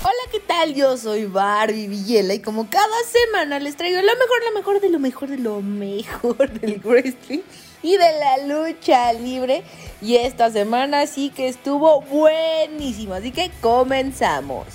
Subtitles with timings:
[0.00, 0.74] Hola, ¿qué tal?
[0.74, 4.90] Yo soy Barbie Villela y como cada semana les traigo lo mejor, lo mejor de
[4.90, 7.40] lo mejor de lo mejor del wrestling
[7.82, 9.64] y de la lucha libre.
[10.00, 14.68] Y esta semana sí que estuvo buenísimo, así que comenzamos.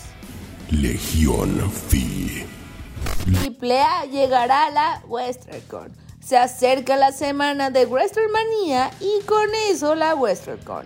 [0.69, 2.45] Legión Fi.
[3.39, 5.93] Triple A llegará a la WesterCon.
[6.19, 10.85] Se acerca la semana de WrestleMania y con eso la WesterCon.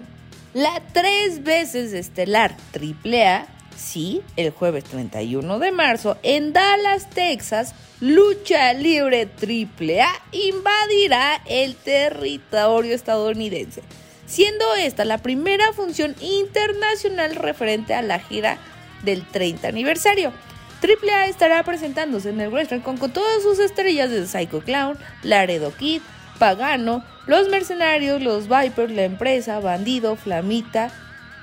[0.53, 8.73] La tres veces estelar AAA Sí, el jueves 31 de marzo en Dallas, Texas, Lucha
[8.73, 13.83] Libre AAA invadirá el territorio estadounidense,
[14.25, 18.57] siendo esta la primera función internacional referente a la gira
[19.03, 20.33] del 30 aniversario.
[20.81, 25.71] AAA estará presentándose en el wrestling con, con todas sus estrellas de Psycho Clown, Laredo
[25.75, 26.01] Kid,
[26.39, 30.91] Pagano, Los Mercenarios, Los Vipers, La Empresa, Bandido, Flamita,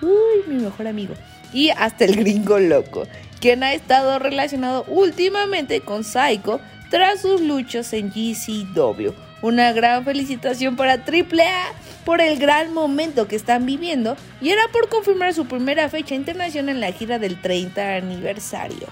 [0.03, 1.15] uy, mi mejor amigo,
[1.55, 3.07] y hasta el gringo loco,
[3.41, 9.13] quien ha estado relacionado últimamente con Psycho tras sus luchas en GCW.
[9.41, 11.73] Una gran felicitación para AAA
[12.05, 16.77] por el gran momento que están viviendo y era por confirmar su primera fecha internacional
[16.77, 18.89] en la gira del 30 aniversario.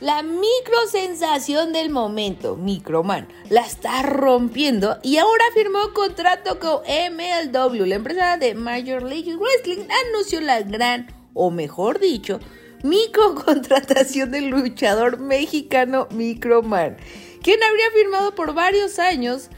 [0.00, 7.86] La micro sensación del momento, Microman, la está rompiendo y ahora firmó contrato con MLW,
[7.86, 12.40] la empresa de Major League Wrestling, anunció la gran o mejor dicho,
[12.82, 16.96] micro contratación del luchador mexicano Microman,
[17.42, 19.50] quien habría firmado por varios años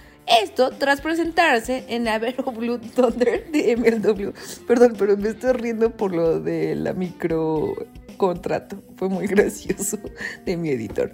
[0.42, 4.32] esto tras presentarse en la Vero Blue Thunder de MLW.
[4.66, 7.74] Perdón, pero me estoy riendo por lo de la micro
[8.16, 8.82] contrato.
[8.96, 9.98] Fue muy gracioso
[10.44, 11.12] de mi editor.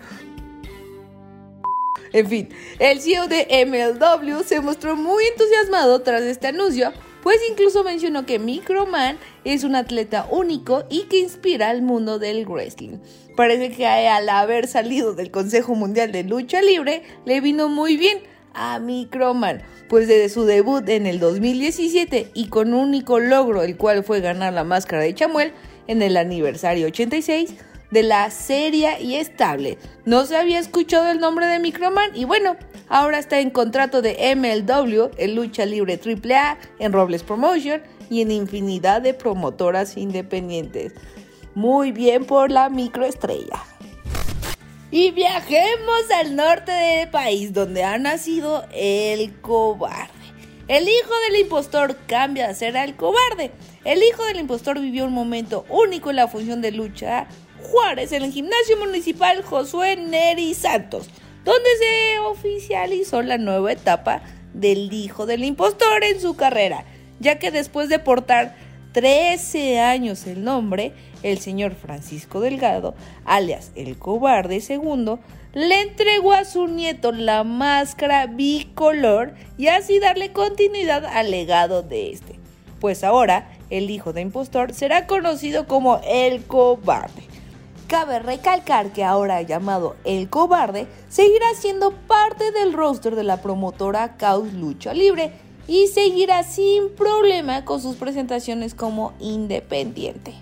[2.13, 2.49] En fin,
[2.79, 6.93] el CEO de MLW se mostró muy entusiasmado tras este anuncio,
[7.25, 12.47] pues incluso mencionó que Microman es un atleta único y que inspira al mundo del
[12.47, 12.99] wrestling.
[13.35, 18.19] Parece que al haber salido del Consejo Mundial de Lucha Libre le vino muy bien
[18.53, 23.79] a Microman, pues desde su debut en el 2017 y con un único logro, el
[23.79, 25.53] cual fue ganar la máscara de Chamuel
[25.87, 27.55] en el aniversario 86,
[27.91, 29.79] de la seria y estable.
[30.05, 32.57] No se había escuchado el nombre de Microman y bueno,
[32.89, 38.31] ahora está en contrato de MLW, en Lucha Libre AAA, en Robles Promotion y en
[38.31, 40.93] infinidad de promotoras independientes.
[41.55, 43.63] Muy bien por la microestrella.
[44.91, 50.13] Y viajemos al norte del país donde ha nacido el cobarde.
[50.69, 53.51] El hijo del impostor cambia a ser el cobarde.
[53.85, 57.27] El hijo del impostor vivió un momento único en la función de lucha
[57.71, 61.09] Juárez en el gimnasio municipal Josué Neri Santos,
[61.45, 64.23] donde se oficializó la nueva etapa
[64.55, 66.85] del hijo del impostor en su carrera,
[67.21, 68.57] ya que después de portar
[68.93, 72.95] 13 años el nombre, el señor Francisco Delgado,
[73.25, 75.19] alias el cobarde segundo,
[75.53, 82.11] le entregó a su nieto la máscara bicolor y así darle continuidad al legado de
[82.11, 82.39] este.
[82.81, 87.34] Pues ahora el hijo de impostor será conocido como el cobarde.
[87.87, 94.17] Cabe recalcar que ahora llamado El Cobarde seguirá siendo parte del roster de la promotora
[94.17, 95.33] Caos Lucha Libre
[95.69, 100.35] y seguirá sin problema con sus presentaciones como independiente.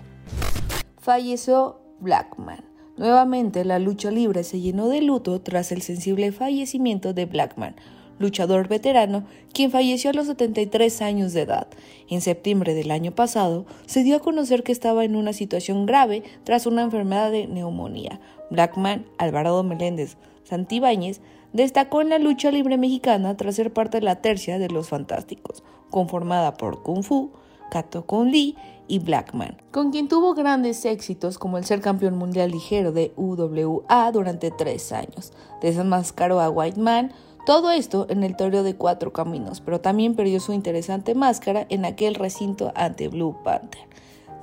[0.99, 2.63] Falleció Blackman.
[2.95, 7.75] Nuevamente la lucha libre se llenó de luto tras el sensible fallecimiento de Blackman,
[8.19, 11.67] luchador veterano, quien falleció a los 73 años de edad.
[12.09, 16.23] En septiembre del año pasado, se dio a conocer que estaba en una situación grave
[16.43, 18.19] tras una enfermedad de neumonía.
[18.49, 21.21] Blackman Alvarado Meléndez Santibáñez
[21.53, 25.63] destacó en la lucha libre mexicana tras ser parte de la tercia de los Fantásticos,
[25.89, 27.31] conformada por Kung Fu,
[27.71, 28.55] Kato Kun Lee
[28.87, 34.11] y Blackman, con quien tuvo grandes éxitos como el ser campeón mundial ligero de UWA
[34.11, 35.31] durante tres años.
[35.61, 37.11] Desenmascaró a White Man,
[37.45, 41.85] todo esto en el torneo de cuatro caminos, pero también perdió su interesante máscara en
[41.85, 43.81] aquel recinto ante Blue Panther.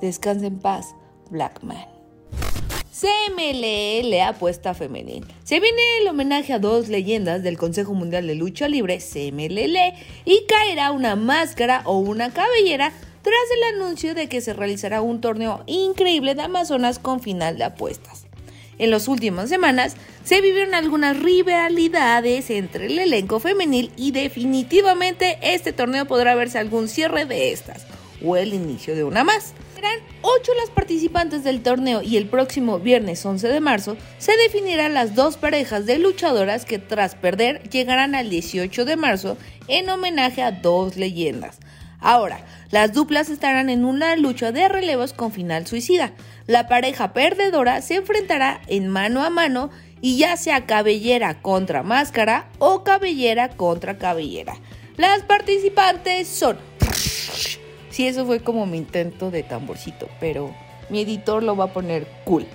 [0.01, 0.95] Descansa en paz,
[1.29, 1.85] Blackman.
[2.91, 5.25] CMLL apuesta femenil.
[5.43, 9.77] Se viene el homenaje a dos leyendas del Consejo Mundial de Lucha Libre, CMLL,
[10.25, 12.91] y caerá una máscara o una cabellera
[13.23, 17.63] tras el anuncio de que se realizará un torneo increíble de Amazonas con final de
[17.63, 18.27] apuestas.
[18.81, 25.71] En las últimas semanas se vivieron algunas rivalidades entre el elenco femenil y definitivamente este
[25.71, 27.85] torneo podrá verse algún cierre de estas
[28.25, 29.53] o el inicio de una más.
[29.75, 34.95] Serán 8 las participantes del torneo y el próximo viernes 11 de marzo se definirán
[34.95, 39.37] las dos parejas de luchadoras que tras perder llegarán al 18 de marzo
[39.67, 41.59] en homenaje a dos leyendas.
[42.01, 46.11] Ahora, las duplas estarán en una lucha de relevos con final suicida.
[46.47, 49.69] La pareja perdedora se enfrentará en mano a mano
[50.01, 54.55] y ya sea cabellera contra máscara o cabellera contra cabellera.
[54.97, 56.57] Las participantes son...
[57.91, 60.55] Sí, eso fue como mi intento de tamborcito, pero
[60.89, 62.47] mi editor lo va a poner cool.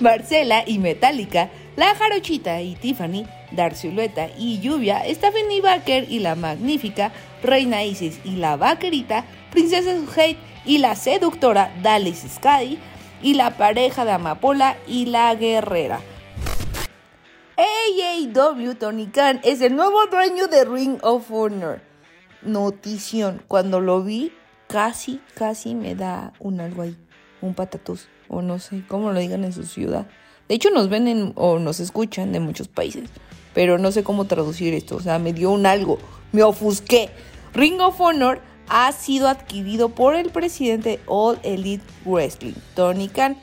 [0.00, 6.36] Marcela y Metallica, La Jarochita y Tiffany, Dar Silueta y Lluvia, Stephanie Baker y La
[6.36, 12.78] Magnífica, Reina Isis y La Vaquerita, Princesa Suhate y La Seductora Dallas Sky,
[13.22, 16.00] y la pareja de Amapola y la Guerrera.
[17.56, 21.82] AAW Tony Khan es el nuevo dueño de Ring of Honor.
[22.42, 24.32] Notición, cuando lo vi,
[24.66, 26.96] casi, casi me da un algo ahí,
[27.42, 30.06] un patatús, o no sé cómo lo digan en su ciudad.
[30.48, 33.10] De hecho, nos ven o nos escuchan de muchos países,
[33.52, 35.98] pero no sé cómo traducir esto, o sea, me dio un algo,
[36.32, 37.10] me ofusqué.
[37.54, 43.36] Ring of Honor ha sido adquirido por el presidente All Elite Wrestling, Tony Khan,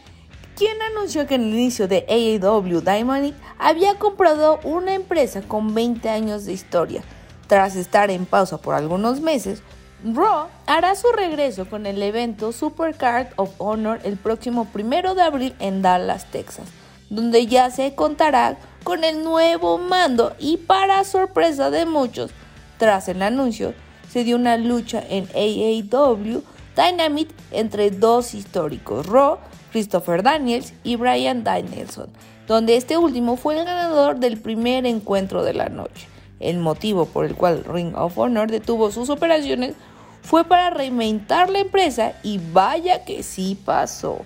[0.55, 6.09] quien anunció que en el inicio de AEW Diamond había comprado una empresa con 20
[6.09, 7.03] años de historia.
[7.47, 9.61] Tras estar en pausa por algunos meses,
[10.03, 15.55] Raw hará su regreso con el evento Supercard of Honor el próximo 1 de abril
[15.59, 16.67] en Dallas, Texas,
[17.09, 22.31] donde ya se contará con el nuevo mando y para sorpresa de muchos,
[22.77, 23.73] tras el anuncio,
[24.09, 26.43] se dio una lucha en AAW
[26.75, 29.39] Dynamite entre dos históricos, Raw,
[29.71, 32.09] Christopher Daniels y Brian Danielson,
[32.47, 36.07] donde este último fue el ganador del primer encuentro de la noche.
[36.39, 39.73] El motivo por el cual Ring of Honor detuvo sus operaciones
[40.21, 44.21] fue para reinventar la empresa y vaya que sí pasó.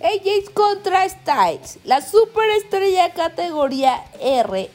[0.00, 4.70] AJ contra Styles, la superestrella categoría R.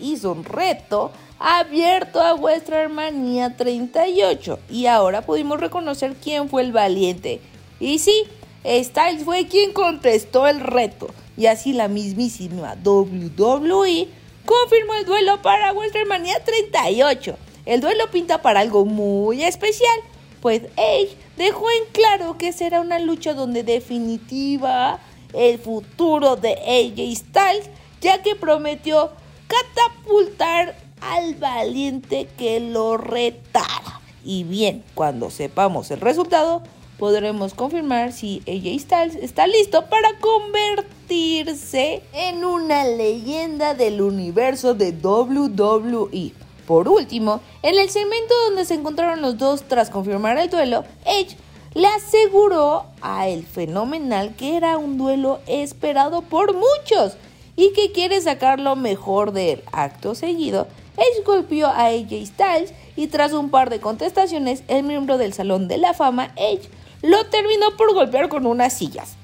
[0.00, 6.72] Hizo un reto abierto a vuestra hermanía 38 y ahora pudimos reconocer quién fue el
[6.72, 7.40] valiente.
[7.80, 8.24] Y sí,
[8.64, 14.08] Styles fue quien contestó el reto y así la mismísima WWE
[14.44, 17.36] confirmó el duelo para vuestra hermanía 38.
[17.64, 19.98] El duelo pinta para algo muy especial,
[20.42, 24.98] pues Edge dejó en claro que será una lucha donde definitiva
[25.32, 29.10] el futuro de AJ Styles, ya que prometió
[29.46, 34.00] catapultar al valiente que lo retara.
[34.24, 36.62] Y bien, cuando sepamos el resultado,
[36.98, 44.92] podremos confirmar si AJ Styles está listo para convertirse en una leyenda del universo de
[44.92, 46.32] WWE.
[46.66, 51.36] Por último, en el segmento donde se encontraron los dos tras confirmar el duelo, Edge
[51.74, 57.16] le aseguró a el fenomenal que era un duelo esperado por muchos
[57.60, 60.66] y que quiere sacar lo mejor del acto seguido.
[60.96, 65.68] Edge golpeó a AJ Styles y tras un par de contestaciones, el miembro del Salón
[65.68, 66.70] de la Fama, Edge,
[67.02, 69.16] lo terminó por golpear con unas sillas.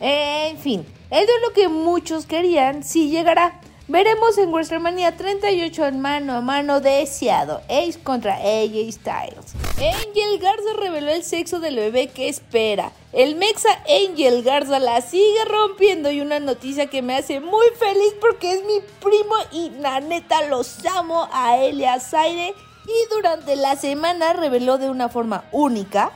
[0.00, 3.60] En fin, es lo que muchos querían si llegará.
[3.88, 9.54] Veremos en WrestleMania 38 en mano a mano deseado, Ace contra AJ Styles.
[9.76, 12.92] Angel Garza reveló el sexo del bebé que espera.
[13.16, 18.14] El Mexa Angel Garza la sigue rompiendo y una noticia que me hace muy feliz
[18.20, 22.54] porque es mi primo y la neta los amo a él y Zaire.
[22.84, 26.12] Y durante la semana reveló de una forma única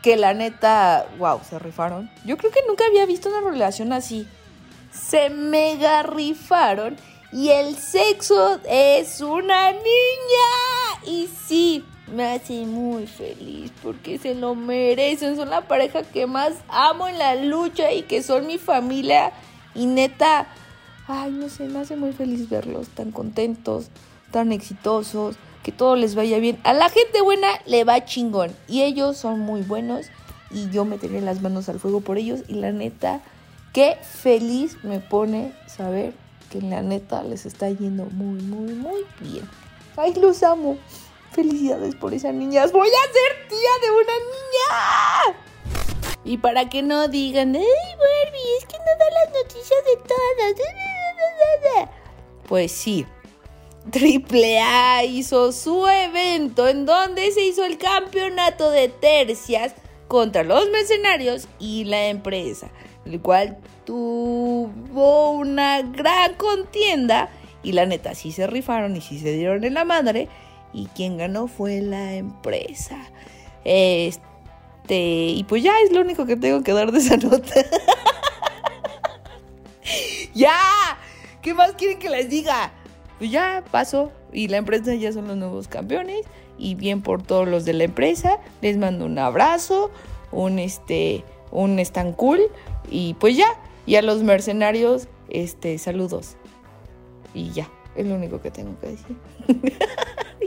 [0.00, 2.08] que la neta, wow, se rifaron.
[2.24, 4.24] Yo creo que nunca había visto una relación así.
[4.92, 6.96] Se mega rifaron
[7.32, 9.82] y el sexo es una niña.
[11.04, 11.23] Y
[12.14, 15.36] me hace muy feliz porque se lo merecen.
[15.36, 19.32] Son la pareja que más amo en la lucha y que son mi familia.
[19.74, 20.46] Y neta,
[21.06, 23.88] ay, no sé, me hace muy feliz verlos tan contentos,
[24.30, 26.58] tan exitosos, que todo les vaya bien.
[26.62, 28.52] A la gente buena le va chingón.
[28.68, 30.06] Y ellos son muy buenos.
[30.50, 32.40] Y yo meteré las manos al fuego por ellos.
[32.46, 33.22] Y la neta,
[33.72, 36.12] qué feliz me pone saber
[36.50, 39.48] que la neta les está yendo muy, muy, muy bien.
[39.96, 40.76] Ay, los amo.
[41.34, 42.70] Felicidades por esas niñas.
[42.72, 44.12] Voy a ser tía de una
[45.32, 45.38] niña.
[46.24, 50.24] Y para que no digan, ay, Barbie, es que no da las noticias de todas.
[52.48, 53.06] Pues sí.
[53.90, 59.74] Triple A hizo su evento en donde se hizo el campeonato de tercias
[60.08, 62.70] contra los mercenarios y la empresa,
[63.04, 67.28] el cual tuvo una gran contienda
[67.62, 70.28] y la neta sí se rifaron y sí se dieron en la madre
[70.74, 72.98] y quien ganó fue la empresa.
[73.64, 77.54] Este, y pues ya es lo único que tengo que dar de esa nota.
[80.34, 80.58] ya,
[81.40, 82.72] ¿qué más quieren que les diga?
[83.18, 86.26] pues ya pasó y la empresa ya son los nuevos campeones
[86.58, 89.90] y bien por todos los de la empresa, les mando un abrazo,
[90.30, 92.40] un este, un están cool
[92.90, 93.48] y pues ya,
[93.86, 96.36] y a los mercenarios, este, saludos.
[97.34, 99.16] Y ya, es lo único que tengo que decir.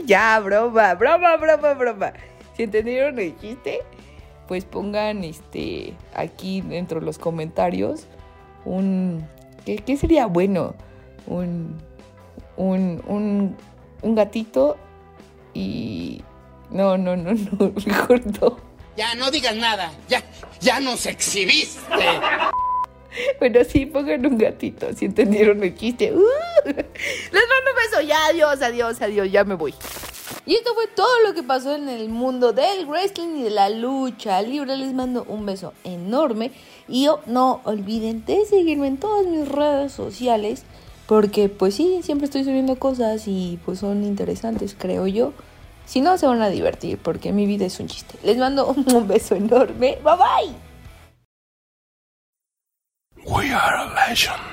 [0.08, 2.12] ya, broma, broma, broma, broma.
[2.56, 3.82] Si entendieron el chiste,
[4.48, 8.06] pues pongan este aquí dentro de los comentarios
[8.64, 9.28] un
[9.64, 10.74] ¿qué, sería bueno?
[11.26, 11.78] Un,
[12.56, 13.56] un, un,
[14.00, 14.78] un gatito
[15.52, 16.22] y
[16.70, 18.56] no, no, no, no, mejor no.
[18.96, 20.22] Ya no digas nada, ya,
[20.60, 21.78] ya nos exhibiste.
[23.38, 26.12] Bueno, sí, pongan un gatito, si entendieron el chiste.
[26.12, 26.20] Uh,
[26.64, 29.74] les mando un beso, ya, adiós, adiós, adiós, ya me voy.
[30.48, 33.68] Y esto fue todo lo que pasó en el mundo del wrestling y de la
[33.68, 34.78] lucha libre.
[34.78, 36.52] Les mando un beso enorme.
[36.88, 40.62] Y no olviden de seguirme en todas mis redes sociales.
[41.06, 45.34] Porque pues sí, siempre estoy subiendo cosas y pues son interesantes, creo yo.
[45.84, 48.18] Si no, se van a divertir porque mi vida es un chiste.
[48.22, 49.98] Les mando un beso enorme.
[50.02, 50.54] Bye bye.
[53.26, 54.47] We are a legend.